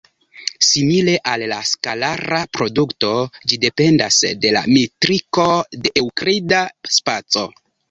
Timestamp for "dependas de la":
3.67-4.65